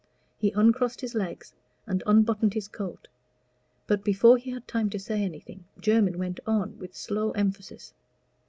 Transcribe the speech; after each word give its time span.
He 0.39 0.49
uncrossed 0.55 1.01
his 1.01 1.13
legs 1.13 1.53
and 1.85 2.01
unbuttoned 2.07 2.55
his 2.55 2.67
coat. 2.67 3.07
But 3.85 4.03
before 4.03 4.35
he 4.37 4.49
had 4.49 4.67
time 4.67 4.89
to 4.89 4.97
say 4.99 5.21
anything, 5.21 5.65
Jermyn 5.79 6.17
went 6.17 6.39
on 6.47 6.79
with 6.79 6.95
slow 6.95 7.33
emphasis. 7.33 7.93